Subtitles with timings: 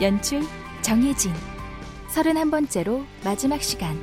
[0.00, 0.42] 연출
[0.80, 1.32] 정혜진
[2.08, 3.96] 서른한 번째로 마지막 시간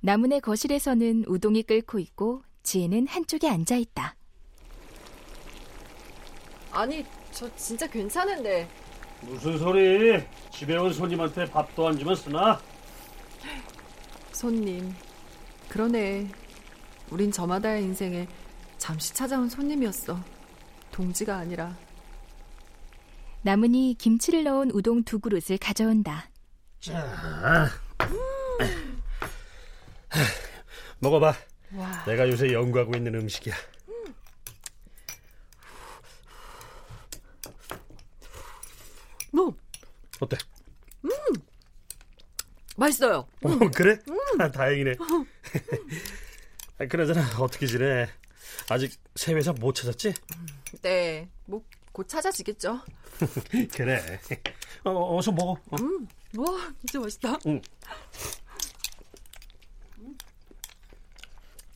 [0.00, 4.16] 나문의 거실에서는 우동이 끓고 있고 지혜는 한쪽에 앉아 있다.
[6.72, 8.68] 아니, 저 진짜 괜찮은데.
[9.22, 10.20] 무슨 소리?
[10.50, 12.60] 집에 온 손님한테 밥도 안 주면 쓰나?
[14.32, 14.94] 손님.
[15.68, 16.30] 그러네.
[17.10, 18.26] 우린 저마다의 인생에
[18.78, 20.18] 잠시 찾아온 손님이었어.
[20.90, 21.76] 동지가 아니라.
[23.42, 26.30] 나문이 김치를 넣은 우동 두 그릇을 가져온다.
[26.80, 27.68] 자,
[30.98, 31.34] 먹어봐.
[31.74, 32.04] 와.
[32.04, 33.54] 내가 요새 연구하고 있는 음식이야.
[39.32, 39.56] 뭐,
[40.20, 40.36] 어때?
[42.76, 43.26] 맛있어요.
[43.42, 43.98] 어, 그래?
[44.38, 44.94] 아, 다행이네.
[46.78, 48.08] 아, 그나저나 어떻게 지내?
[48.68, 50.14] 아직 새 회사 못 찾았지?
[50.82, 51.28] 네.
[51.46, 51.62] 뭐,
[51.92, 52.80] 곧 찾아지겠죠.
[53.74, 54.20] 그래.
[54.84, 55.52] 어, 어서 먹어.
[55.52, 55.76] 어.
[55.80, 56.06] 음,
[56.36, 57.38] 와, 진짜 맛있다.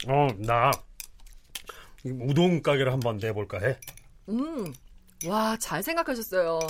[0.09, 0.71] 어, 나
[2.05, 3.79] 우동 가게를 한번 내볼까 해.
[4.29, 4.73] 음,
[5.27, 6.61] 와, 잘 생각하셨어요.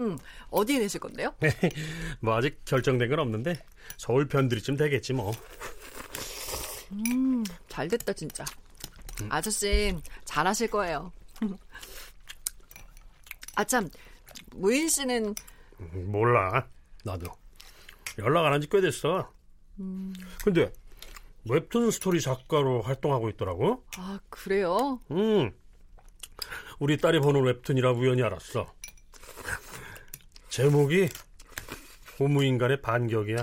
[0.00, 0.18] 음,
[0.50, 1.34] 어디에 내실 건데요?
[2.20, 3.62] 뭐 아직 결정된 건 없는데
[3.96, 5.32] 서울 변두리쯤 되겠지 뭐.
[6.92, 8.44] 음, 잘 됐다, 진짜.
[9.30, 11.12] 아저씨, 잘하실 거예요.
[13.54, 13.88] 아참,
[14.54, 15.34] 무인 씨는
[16.06, 16.66] 몰라.
[17.04, 17.26] 나도
[18.18, 19.30] 연락 안 한 지 꽤 됐어.
[20.44, 20.72] 근데
[21.48, 23.84] 웹툰 스토리 작가로 활동하고 있더라고.
[23.96, 25.00] 아 그래요?
[25.10, 25.52] 음.
[26.78, 28.72] 우리 딸이 보는 웹툰이라 우연히 알았어.
[30.56, 31.10] 제목이
[32.16, 33.36] 고무인간의 반격이야.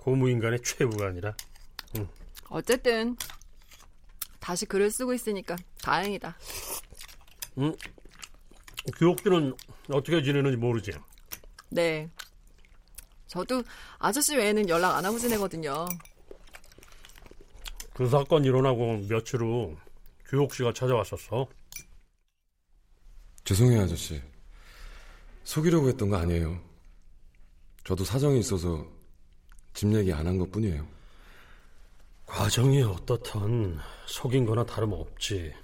[0.00, 1.36] 고무인간의 최후가 아니라.
[2.48, 3.16] 어쨌든
[4.40, 6.36] 다시 글을 쓰고 있으니까 다행이다.
[8.98, 9.54] 교육들은
[9.90, 10.90] 어떻게 지내는지 모르지.
[11.68, 12.10] 네.
[13.28, 13.62] 저도
[13.98, 15.86] 아저씨 외에는 연락 안 하고 지내거든요.
[17.94, 19.76] 그 사건 일어나고 며칠 후
[20.26, 21.46] 교육 씨가 찾아왔었어.
[23.44, 24.20] 죄송해요, 아저씨.
[25.48, 26.60] 속이려고 했던 거 아니에요.
[27.84, 28.86] 저도 사정이 있어서
[29.72, 30.86] 집 얘기 안 한 것 뿐이에요.
[32.26, 35.54] 과정이 어떻든 속인 거나 다름없지.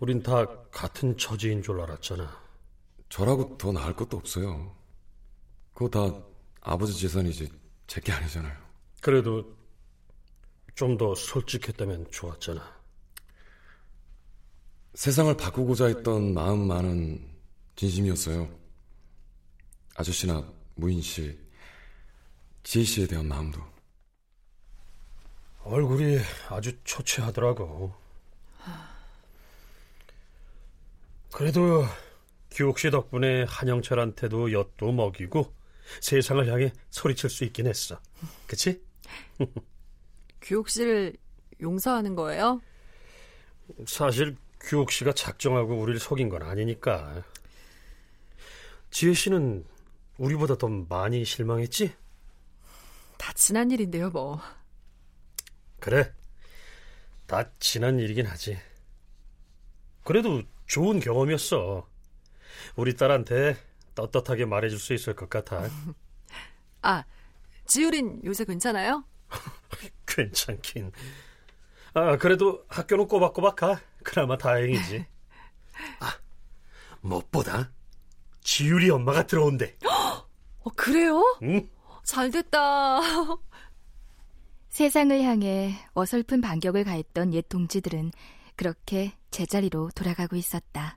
[0.00, 2.30] 우린 다 같은 처지인 줄 알았잖아.
[3.08, 4.76] 저라고 더 나을 것도 없어요.
[5.72, 6.22] 그거 다
[6.60, 7.48] 아버지 재산이지
[7.86, 8.54] 제 게 아니잖아요.
[9.00, 9.56] 그래도
[10.74, 12.60] 좀 더 솔직했다면 좋았잖아.
[14.92, 17.31] 세상을 바꾸고자 했던 마음만은
[17.76, 18.48] 진심이었어요.
[19.94, 21.38] 아저씨나 무인 씨,
[22.62, 23.60] 지혜 씨에 대한 마음도.
[25.64, 26.18] 얼굴이
[26.48, 27.94] 아주 초췌하더라고.
[31.32, 31.84] 그래도
[32.50, 35.52] 규옥 씨 덕분에 한영철한테도 엿도 먹이고
[36.00, 37.98] 세상을 향해 소리칠 수 있긴 했어.
[38.46, 38.82] 그치?
[40.42, 41.16] 규옥 씨를
[41.60, 42.60] 용서하는 거예요?
[43.86, 47.24] 사실 규옥 씨가 작정하고 우리를 속인 건 아니니까.
[48.92, 49.64] 지혜 씨는
[50.18, 51.96] 우리보다 더 많이 실망했지?
[53.16, 54.38] 다 지난 일인데요, 뭐.
[55.80, 56.12] 그래.
[57.26, 58.58] 다 지난 일이긴 하지.
[60.04, 61.88] 그래도 좋은 경험이었어.
[62.76, 63.56] 우리 딸한테
[63.94, 65.62] 떳떳하게 말해줄 수 있을 것 같아.
[66.82, 67.04] 아,
[67.66, 69.04] 지율인 요새 괜찮아요?
[70.06, 70.92] 괜찮긴.
[71.94, 73.80] 아, 그래도 학교는 꼬박꼬박 가.
[74.04, 75.06] 그나마 다행이지.
[76.00, 76.18] 아,
[77.00, 77.72] 무엇보다
[78.42, 79.76] 지율이 엄마가 들어온대.
[79.86, 81.22] 어, 그래요?
[81.42, 81.68] 응?
[82.04, 83.00] 잘 됐다.
[84.68, 88.12] 세상을 향해 어설픈 반격을 가했던 옛 동지들은
[88.56, 90.96] 그렇게 제자리로 돌아가고 있었다.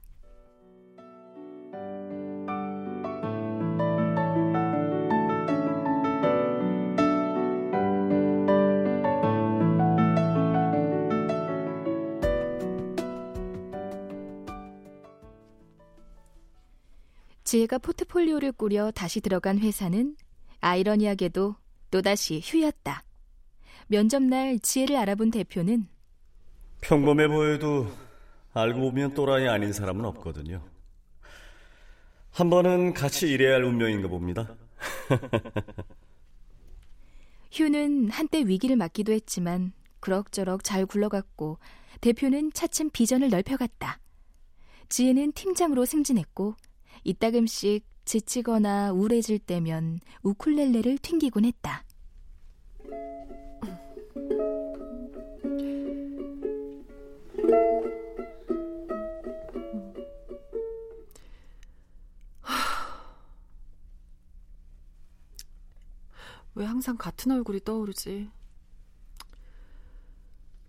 [17.46, 20.18] 지혜가 포트폴리오를 꾸려 다시 들어간 회사는
[20.62, 21.56] 아이러니하게도
[21.92, 23.04] 또다시 휴였다.
[23.88, 25.88] 면접날 지혜를 알아본 대표는
[26.82, 27.88] 평범해 보여도
[28.54, 30.64] 알고 보면 또라이 아닌 사람은 없거든요.
[32.32, 34.56] 한 번은 같이 일해야 할 운명인가 봅니다.
[37.52, 41.60] 휴는 한때 위기를 맞기도 했지만 그럭저럭 잘 굴러갔고
[42.02, 44.00] 대표는 차츰 비전을 넓혀갔다.
[44.90, 46.56] 지혜는 팀장으로 승진했고
[47.04, 51.84] 이따금씩 지치거나 우울해질 때면 우쿨렐레를 튕기곤 했다.
[66.58, 68.30] 왜 항상 같은 얼굴이 떠오르지?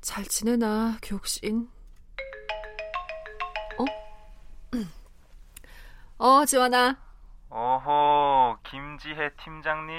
[0.01, 1.69] 잘 지내나, 교육신?
[3.79, 3.85] 어?
[6.19, 6.97] 어, 지원아.
[7.51, 9.95] 오호, 김지혜 팀장님.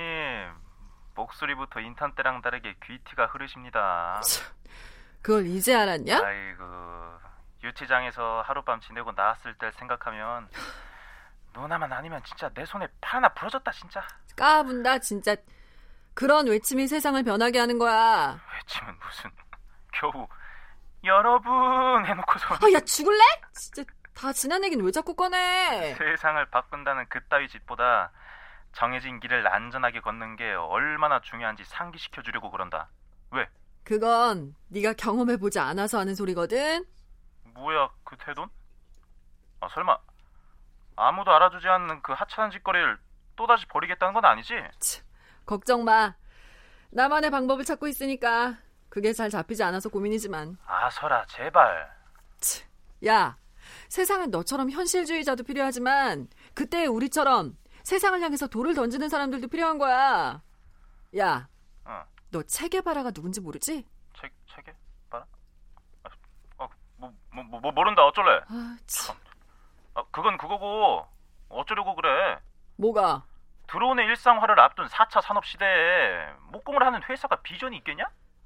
[1.16, 4.22] 목소리부터 인턴 때랑 다르게 귀티가 흐르십니다.
[5.22, 6.20] 그걸 이제 알았냐?
[6.24, 6.64] 아이고,
[7.64, 10.48] 유치장에서 하룻밤 지내고 나왔을 때 생각하면
[11.54, 14.06] 누나만 아니면 진짜 내 손에 팔 하나 부러졌다 진짜.
[14.36, 15.36] 까분다, 진짜.
[16.14, 18.40] 그런 외침이 세상을 변하게 하는 거야.
[18.56, 19.32] 외침은 무슨
[19.94, 20.28] 겨우
[21.04, 23.20] 여러분 해놓고서 아, 야, 죽을래?
[23.54, 23.84] 진짜
[24.18, 25.94] 다 지난 얘기는 왜 자꾸 꺼내?
[25.96, 28.12] 세상을 바꾼다는 그따위 짓보다
[28.74, 32.90] 정해진 길을 안전하게 걷는 게 얼마나 중요한지 상기시켜 주려고 그런다.
[33.30, 33.48] 왜?
[33.84, 36.84] 그건 네가 경험해 보지 않아서 하는 소리거든?
[37.44, 38.50] 뭐야 그 태도는?
[39.62, 39.96] 아 설마
[40.96, 42.98] 아무도 알아주지 않는 그 하찮은 짓거리를
[43.36, 44.56] 또 다시 버리겠다는 건 아니지?
[45.46, 46.16] 걱정 마.
[46.90, 48.58] 나만의 방법을 찾고 있으니까
[48.90, 50.58] 그게 잘 잡히지 않아서 고민이지만.
[50.66, 51.96] 아 설아 제발.
[53.06, 53.38] 야,
[53.90, 60.42] 세상엔 너처럼 현실주의자도 필요하지만 그때 우리처럼 세상을 향해서 돌을 던지는 사람들도 필요한 거야.
[61.18, 61.48] 야,
[61.86, 62.04] 어.
[62.32, 63.86] 너 체계바라가 누군지 모르지?
[64.20, 64.74] 책 책에
[65.10, 65.26] 봐라.
[66.04, 66.10] 아,
[66.58, 68.42] 어, 뭐, 뭐, 뭐, 뭐 모른다 어쩔래?
[68.50, 69.16] 아, 참.
[69.94, 71.08] 아, 그건 그거고
[71.50, 72.40] 어쩌려고 그래?
[72.76, 73.24] 뭐가?
[73.68, 78.06] 들어오는 일상화를 앞둔 4차 산업 시대에 목공을 하는 회사가 비전이 있겠냐?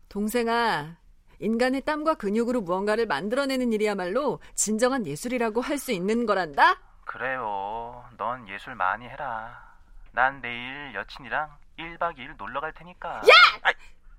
[0.09, 0.97] 동생아,
[1.45, 6.79] 인간의 땀과 근육으로 무언가를 만들어내는 일이야말로 진정한 예술이라고 할 수 있는 거란다?
[7.05, 8.05] 그래요.
[8.17, 9.75] 넌 예술 많이 해라.
[10.11, 11.49] 난 내일 여친이랑
[11.79, 13.09] 1박 2일 놀러 갈 테니까.
[13.17, 13.71] 야!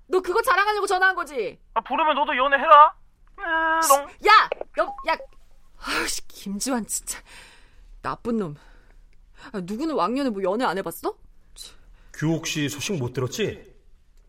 [0.07, 1.57] 너 그거 자랑하려고 전화한 거지?
[1.73, 2.93] 아, 부르면 너도 연애해라.
[3.39, 4.07] 으롱.
[4.27, 4.49] 야!
[4.79, 5.17] 여, 야!
[5.79, 7.19] 아씨, 김지환 진짜.
[8.01, 8.55] 나쁜 놈.
[9.53, 11.15] 아, 누구는 왕년에 뭐 연애 안 해봤어?
[12.13, 13.73] 규옥 씨 소식 못 들었지?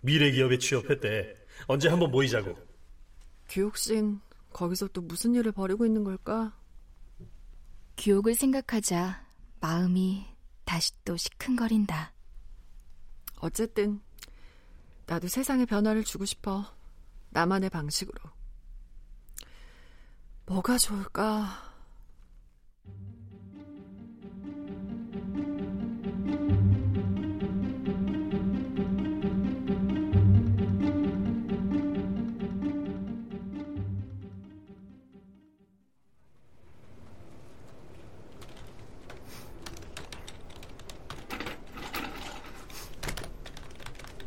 [0.00, 1.34] 미래 기업에 취업했대.
[1.66, 2.56] 언제 한번 모이자고.
[3.48, 4.20] 규옥신
[4.52, 6.56] 거기서 또 무슨 일을 벌이고 있는 걸까?
[7.96, 9.24] 규옥을 생각하자
[9.60, 10.26] 마음이
[10.64, 12.12] 다시 또 시큰거린다.
[13.40, 14.00] 어쨌든
[15.06, 16.64] 나도 세상에 변화를 주고 싶어.
[17.30, 18.30] 나만의 방식으로.
[20.46, 21.73] 뭐가 좋을까?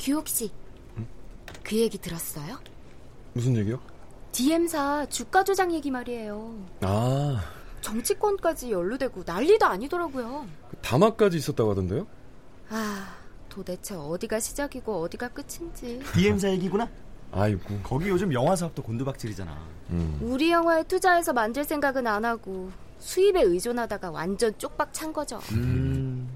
[0.08, 0.50] 규옥 씨,
[1.64, 2.60] 그 얘기 들었어요?
[3.34, 3.78] 무슨 얘기요?
[4.32, 6.56] DM사 주가 조작 얘기 말이에요.
[6.80, 7.44] 아,
[7.82, 10.48] 정치권까지 연루되고 난리도 아니더라고요.
[10.70, 12.08] 그 담화까지 있었다고 하던데요?
[12.70, 13.18] 아,
[13.50, 16.02] 도대체 어디가 시작이고 어디가 끝인지.
[16.14, 16.90] DM사 얘기구나?
[17.34, 17.78] 아이고.
[17.84, 19.58] 거기 요즘 영화 사업도 곤두박질이잖아.
[19.90, 20.20] 음.
[20.22, 25.42] 우리 영화에 투자해서 만들 생각은 안 하고 수입에 의존하다가 완전 쪽박 찬 거죠.
[25.52, 26.30] 음.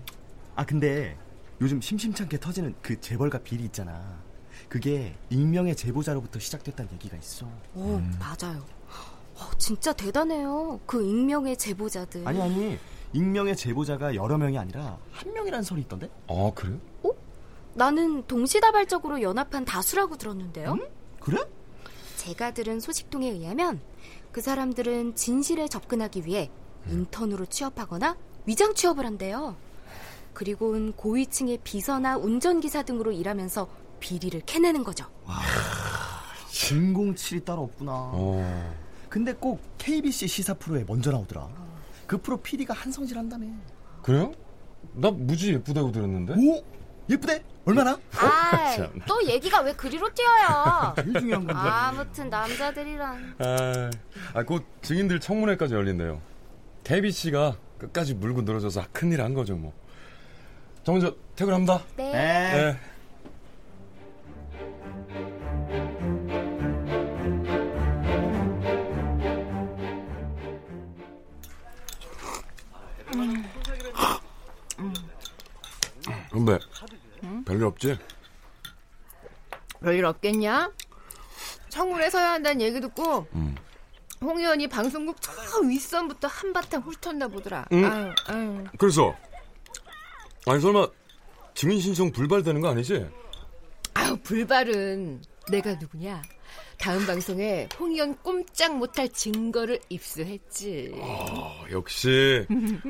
[0.57, 1.15] 아 근데
[1.61, 4.19] 요즘 심심찮게 터지는 그 재벌가 비리 있잖아.
[4.67, 7.45] 그게 익명의 제보자로부터 시작됐다는 얘기가 있어.
[7.75, 8.65] 오, 맞아요.
[9.35, 10.79] 어, 진짜 대단해요.
[10.87, 12.27] 그 익명의 제보자들.
[12.27, 12.79] 아니 아니
[13.13, 16.09] 익명의 제보자가 여러 명이 아니라 한 명이라는 설이 있던데?
[16.27, 16.79] 아, 그래요?
[17.73, 20.77] 나는 동시다발적으로 연합한 다수라고 들었는데요.
[21.19, 21.43] 그래?
[22.17, 23.79] 제가 들은 소식통에 의하면
[24.31, 26.49] 그 사람들은 진실에 접근하기 위해
[26.89, 29.55] 인턴으로 취업하거나 위장 취업을 한대요.
[30.33, 33.67] 그리고는 고위층의 비서나 운전기사 등으로 일하면서
[33.99, 35.05] 비리를 캐내는 거죠.
[36.49, 37.91] 진공칠이 따로 없구나.
[37.93, 38.75] 어.
[39.09, 41.47] 근데 꼭 KBC 시사 프로에 먼저 나오더라.
[42.07, 43.47] 그 프로 PD가 한성질 한다며.
[44.01, 44.31] 그래요?
[44.93, 46.33] 나 무지 예쁘다고 들었는데?
[46.33, 46.63] 오!
[47.09, 47.43] 예쁘대?
[47.65, 47.99] 얼마나?
[48.17, 48.91] 아, 참.
[49.07, 50.93] 또 얘기가 왜 그리로 뛰어요?
[51.03, 51.61] 제일 중요한 건데.
[51.61, 53.35] 아무튼 남자들이란.
[53.39, 53.91] 아,
[54.33, 56.21] 아, 곧 증인들 청문회까지 열린대요.
[56.83, 59.73] KBC가 끝까지 물고 늘어져서 큰일 한 거죠, 뭐.
[60.83, 61.83] 저 먼저 퇴근합니다.
[61.95, 62.11] 네.
[62.11, 62.51] 네.
[62.53, 62.77] 네.
[76.31, 76.57] 근데
[77.45, 77.97] 별일 없지?
[79.81, 80.71] 별일 없겠냐?
[81.69, 83.55] 청문회 서야 한다는 얘기 듣고 음.
[84.21, 85.31] 홍의원이 방송국 저
[85.63, 87.65] 윗선부터 한바탕 훑었나 보더라.
[87.71, 87.83] 음?
[87.85, 88.63] 아유, 아유.
[88.77, 89.15] 그래서
[90.47, 90.87] 아니 설마
[91.53, 93.07] 증인 신청 불발되는 거 아니지?
[93.93, 95.21] 아유, 불발은
[95.51, 96.21] 내가 누구냐?
[96.79, 100.91] 다음 방송에 홍 의원 꼼짝 못할 증거를 입수했지.
[100.95, 102.45] 어, 역시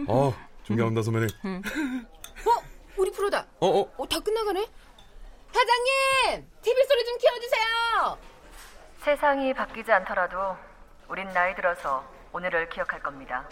[0.08, 1.28] 어 존경합니다 선배님.
[2.48, 2.64] 어?
[2.98, 3.46] 우리 프로다.
[3.60, 3.94] 어 어.
[3.98, 4.66] 어, 다 끝나가네?
[5.52, 6.48] 사장님!
[6.62, 8.18] TV 소리 좀 키워주세요!
[9.04, 10.56] 세상이 바뀌지 않더라도
[11.10, 13.46] 우린 나이 들어서 오늘을 기억할 겁니다.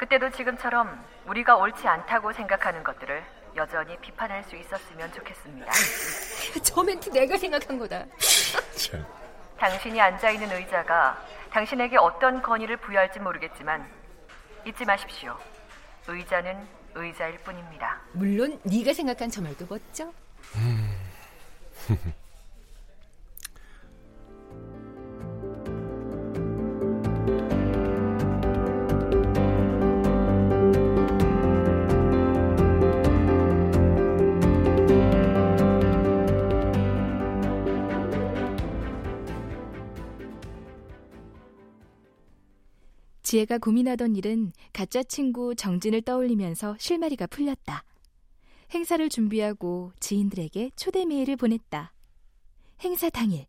[0.00, 3.22] 그때도 지금처럼 우리가 옳지 않다고 생각하는 것들을
[3.54, 5.70] 여전히 비판할 수 있었으면 좋겠습니다.
[6.64, 8.06] 저 멘트 내가 생각한 거다.
[8.76, 9.04] 참.
[9.58, 13.86] 당신이 앉아 있는 의자가 당신에게 어떤 건의를 부여할지 모르겠지만
[14.64, 15.36] 잊지 마십시오.
[16.06, 18.00] 의자는 의자일 뿐입니다.
[18.12, 20.10] 물론 네가 생각한 저 말도 멋져.
[43.30, 47.84] 지혜가 고민하던 일은 가짜 친구 정진을 떠올리면서 실마리가 풀렸다.
[48.74, 51.92] 행사를 준비하고 지인들에게 초대 메일을 보냈다.
[52.80, 53.46] 행사 당일,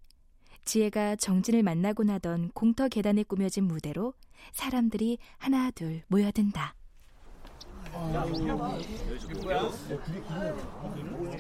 [0.65, 4.13] 지혜가 정진을 만나고 나던 공터 계단에 꾸며진 무대로
[4.51, 6.75] 사람들이 하나 둘 모여든다.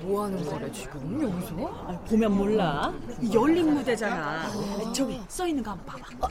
[0.01, 2.05] 뭐 하는 거래, 지금, 여기서?
[2.05, 2.91] 보면 몰라.
[3.31, 4.49] 열린 무대잖아.
[4.93, 6.27] 저기 써 있는 거 한번 봐봐.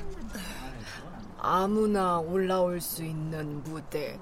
[1.42, 4.18] 아무나 올라올 수 있는 무대.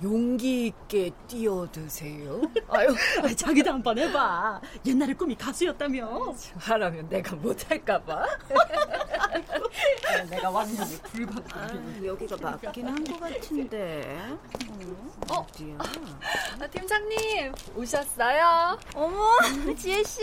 [0.00, 2.40] 용기 있게 뛰어드세요.
[2.70, 4.60] 아유, 아, 자기도 한 번 해봐.
[4.86, 6.34] 옛날에 꿈이 가수였다며.
[6.56, 8.26] 하라면 내가 못할까봐.
[10.30, 11.42] 내가 완전히 불가.
[11.52, 11.68] 아,
[12.04, 14.20] 여기가 맞긴 한 것 같은데.
[15.30, 15.40] 어?
[15.40, 15.78] 어디야?
[16.60, 18.78] 아, 팀장님 오셨어요?
[18.94, 19.36] 어머,
[19.76, 20.22] 지혜 씨.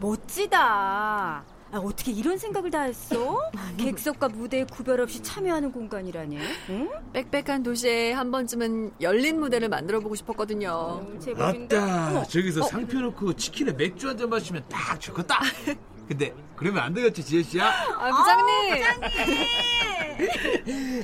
[0.00, 1.44] 멋지다.
[1.72, 3.50] 아, 어떻게 이런 생각을 다 했어?
[3.78, 6.38] 객석과 무대에 구별 없이 참여하는 공간이라니.
[6.68, 6.90] 응?
[7.14, 11.06] 빽빽한 도시에 한 번쯤은 열린 무대를 만들어 보고 싶었거든요.
[11.38, 15.40] 아따, 저기서 상 펴놓고 치킨에 맥주 한 잔 마시면 딱 좋겠다.
[16.06, 17.66] 근데 그러면 안 되겠지, 지혜 씨야?
[17.66, 18.84] 아, 부장님.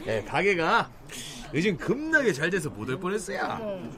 [0.07, 0.91] 예, 가게가
[1.55, 3.89] 요즘 겁나게 잘 돼서 못 올 뻔했어요.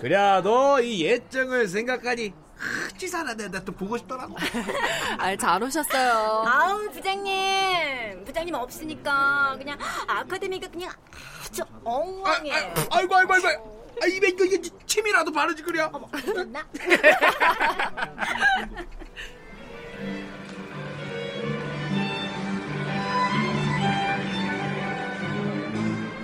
[0.00, 2.32] 그래도 이 예정을 생각하니
[2.96, 3.48] 치사하네.
[3.48, 4.36] 나또 보고 싶더라고.
[5.18, 6.44] 아, 잘 오셨어요.
[6.46, 8.24] 아우, 부장님.
[8.24, 10.90] 부장님 없으니까 그냥 아카데미가 그냥
[11.44, 12.52] 아주 엉망해.
[12.90, 13.78] 아이고, 아이고, 아이고.
[14.00, 15.90] 아, 입에 이거 이게 침이라도 바르지 그려.
[15.92, 16.64] 어머, 괜찮나?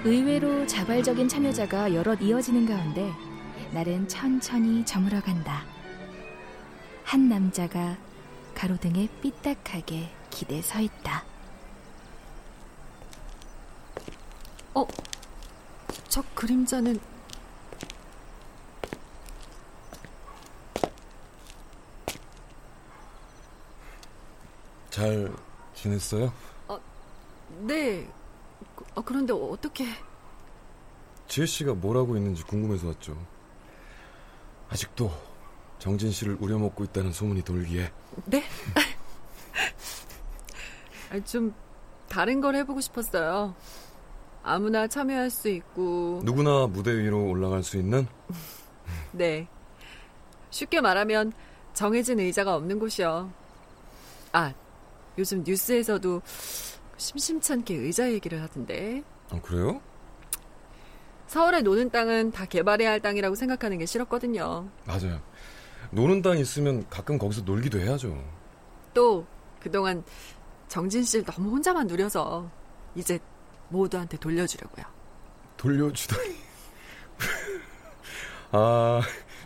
[0.04, 3.10] 의외로 자발적인 참여자가 여럿 이어지는 가운데
[3.72, 5.64] 날은 천천히 저물어간다.
[7.04, 7.96] 한 남자가
[8.54, 11.24] 가로등에 삐딱하게 기대 서 있다.
[14.74, 14.86] 어,
[16.08, 16.98] 저 그림자는
[24.90, 25.32] 잘
[25.74, 26.32] 지냈어요?
[27.60, 28.08] 네.
[28.74, 29.86] 그- 어, 그런데 어떻게
[31.28, 33.16] 지혜 씨가 뭘 하고 있는지 궁금해서 왔죠.
[34.70, 35.12] 아직도
[35.84, 37.92] 정진 씨를 우려먹고 있다는 소문이 돌기에
[38.24, 38.42] 네?
[41.12, 41.54] 아, 좀
[42.08, 43.54] 다른 걸 해보고 싶었어요.
[44.42, 48.06] 아무나 참여할 수 있고 누구나 무대 위로 올라갈 수 있는
[49.12, 49.46] 네.
[50.48, 51.34] 쉽게 말하면
[51.74, 53.30] 정해진 의자가 없는 곳이요.
[54.32, 54.54] 아,
[55.18, 56.22] 요즘 뉴스에서도
[56.96, 59.02] 심심찮게 의자 얘기를 하던데.
[59.30, 59.82] 아, 그래요?
[61.26, 64.70] 서울에 노는 땅은 다 개발해야 할 땅이라고 생각하는 게 싫었거든요.
[64.86, 65.20] 맞아요.
[65.90, 68.22] 노는 땅 있으면 가끔 거기서 놀기도 해야죠.
[68.92, 69.26] 또
[69.60, 70.02] 그동안
[70.68, 72.50] 정진 씨를 너무 혼자만 누려서
[72.94, 73.18] 이제
[73.68, 74.84] 모두한테 돌려주려고요.
[75.56, 76.36] 돌려주다니.
[78.52, 79.00] 아,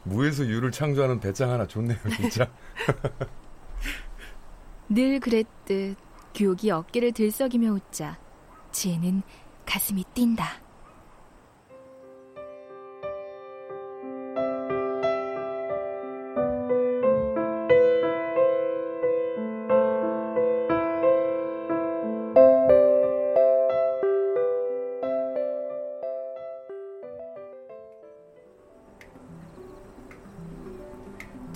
[0.05, 2.51] 무에서 유를 창조하는 배짱 하나 좋네요, 진짜.
[4.89, 5.97] 늘 그랬듯
[6.35, 8.19] 규옥이 어깨를 들썩이며 웃자
[8.73, 9.23] 지혜는
[9.67, 10.61] 가슴이 뛴다.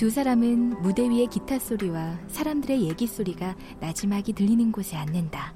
[0.02, 5.54] 두 사람은 무대 위의 기타 소리와 사람들의 얘기 소리가 나지막이 들리는 곳에 앉는다.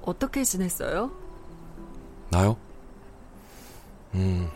[0.00, 1.12] 어떻게 지냈어요?
[2.30, 2.56] 나요?
[4.14, 4.48] 음,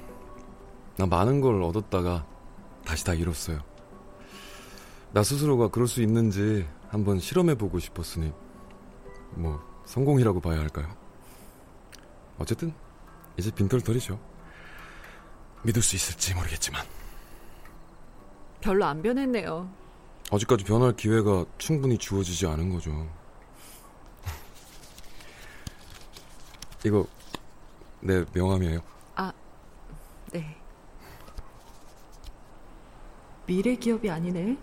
[0.97, 2.27] 나 많은 걸 얻었다가
[2.87, 3.61] 다시 다 잃었어요.
[5.13, 8.33] 나 스스로가 그럴 수 있는지 한번 실험해보고 싶었으니,
[9.33, 10.89] 뭐, 성공이라고 봐야 할까요?
[12.39, 12.73] 어쨌든,
[13.37, 14.19] 이제 빈털털이죠.
[15.65, 16.83] 믿을 수 있을지 모르겠지만.
[18.67, 19.71] 별로 안 변했네요.
[20.33, 23.09] 아직까지 변할 기회가 충분히 주어지지 않은 거죠.
[26.85, 27.07] 이거
[28.01, 28.81] 내 명함이에요.
[29.15, 29.33] 아,
[30.33, 30.57] 네.
[33.47, 34.59] 미래 기업이 아니네.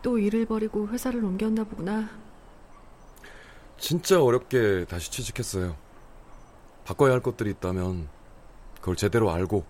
[0.00, 2.08] 또 일을 버리고 회사를 옮겼나 보구나.
[3.76, 5.76] 진짜 어렵게 다시 취직했어요.
[6.86, 8.08] 바꿔야 할 것들이 있다면
[8.76, 9.66] 그걸 제대로 알고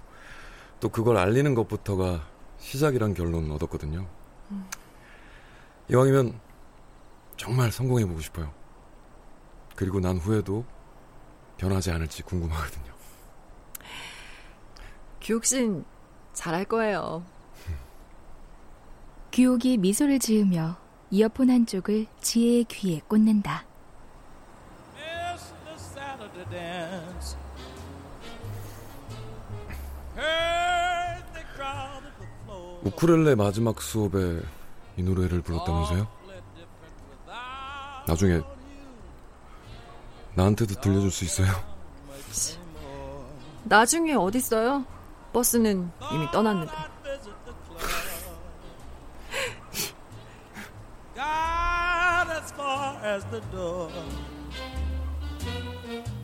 [0.78, 4.06] 또 그걸 알리는 것부터가 시작이란 결론 얻었거든요.
[4.50, 4.70] 음.
[5.90, 6.38] 이왕이면
[7.36, 8.52] 정말 성공해보고 싶어요.
[9.74, 10.64] 그리고 난 후에도
[11.56, 12.92] 변하지 않을지 궁금하거든요.
[15.20, 15.84] 규옥신
[16.32, 17.24] 잘할 거예요.
[19.32, 20.78] 규옥이 미소를 지으며
[21.10, 23.64] 이어폰 한쪽을 지혜의 귀에 꽂는다.
[32.82, 34.40] 우쿨렐레 마지막 수업에
[34.96, 36.06] 이 노래를 불렀다면서요?
[38.06, 38.40] 나중에
[40.34, 41.48] 나한테도 들려줄 수 있어요?
[43.64, 44.84] 나중에 어딨어요?
[45.32, 46.72] 버스는 이미 떠났는데.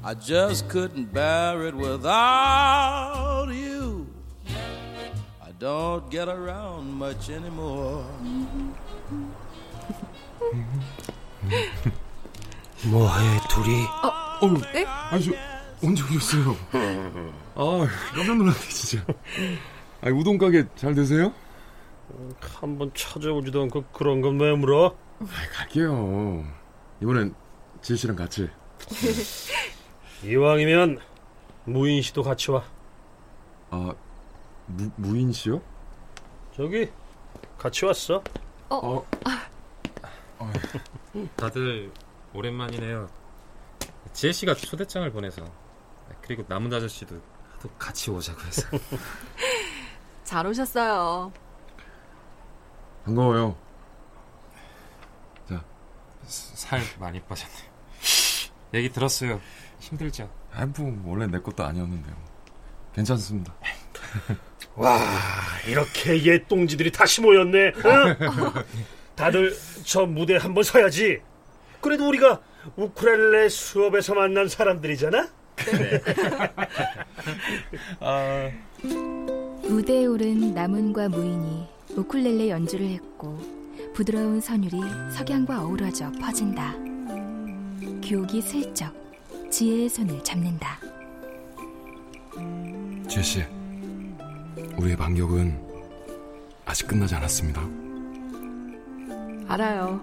[0.02, 3.25] I just couldn't bear it without
[5.58, 8.04] don't get around much anymore.
[12.90, 13.84] 뭐해 둘이?
[13.86, 14.84] 어, 네?
[14.84, 15.32] 아니 저
[15.82, 16.56] 언제 오셨어요?
[17.54, 19.04] 아 깜짝 놀랐네 진짜.
[20.02, 21.32] 아 우동 가게 잘 되세요?
[22.60, 24.94] 한번 찾아오지도 않고 그런 건 왜 물어?
[25.20, 26.44] 아, 갈게요.
[27.02, 27.34] 이번엔
[27.82, 28.48] 지혜 씨랑 같이.
[30.24, 30.98] 이왕이면
[31.64, 32.62] 무인 씨도 같이 와.
[33.70, 33.92] 아
[34.66, 35.60] 무, 무인 씨요?
[36.54, 36.90] 저기
[37.58, 38.22] 같이 왔어.
[38.68, 39.06] 어.
[40.38, 40.52] 어.
[41.36, 41.92] 다들
[42.34, 43.08] 오랜만이네요.
[44.12, 45.44] 지혜 씨가 초대장을 보내서
[46.22, 47.20] 그리고 남은 아저씨도
[47.52, 48.62] 하도 같이 오자고 해서
[50.24, 51.32] 잘 오셨어요.
[53.04, 53.56] 반가워요.
[55.48, 55.64] 자,
[56.24, 57.54] 살 많이 빠졌네.
[58.74, 59.40] 얘기 들었어요.
[59.78, 60.28] 힘들죠?
[60.52, 62.16] 아, 뭐 원래 내 것도 아니었는데요.
[62.94, 63.54] 괜찮습니다.
[64.76, 65.00] 와,
[65.66, 67.68] 이렇게 옛 똥지들이 다시 모였네.
[67.68, 68.62] 어?
[69.16, 71.20] 다들 저 무대 한번 서야지.
[71.80, 72.40] 그래도 우리가
[72.76, 75.28] 우크렐레 수업에서 만난 사람들이잖아.
[75.56, 76.02] 네.
[78.00, 78.50] 아...
[79.66, 83.40] 무대에 오른 남은과 무인이 우쿨렐레 연주를 했고
[83.94, 84.78] 부드러운 선율이
[85.10, 86.74] 석양과 어우러져 퍼진다.
[88.04, 88.94] 규옥이 슬쩍
[89.50, 90.78] 지혜의 손을 잡는다.
[93.08, 93.22] 씨,
[94.78, 95.58] 우리의 반격은
[96.64, 97.62] 아직 끝나지 않았습니다.
[99.48, 100.00] 알아요.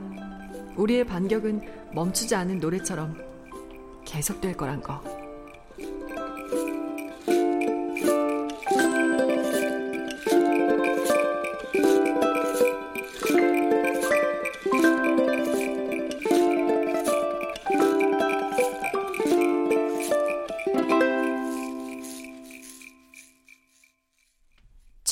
[0.75, 1.61] 우리의 반격은
[1.93, 3.17] 멈추지 않은 노래처럼
[4.05, 5.22] 계속될 거란 거.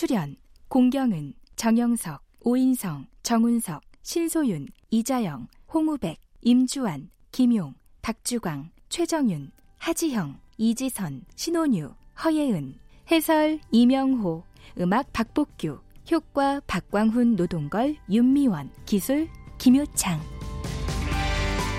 [0.01, 0.35] 출연
[0.67, 12.79] 공경은, 정영석, 오인성, 정운석, 신소윤, 이자영, 홍우백, 임주환, 김용, 박주광, 최정윤, 하지형, 이지선, 신혼유, 허예은,
[13.11, 14.43] 해설 이명호,
[14.79, 15.77] 음악 박복규,
[16.11, 20.19] 효과 박광훈 노동걸, 윤미원, 기술 김효창.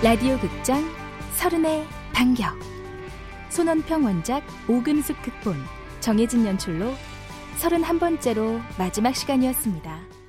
[0.00, 0.80] 라디오 극장
[1.38, 2.54] 서른의 반격.
[3.50, 5.56] 손원평 원작 오금숙 극본
[5.98, 6.94] 정혜진 연출로
[7.60, 10.21] 31번째로 마지막 시간이었습니다.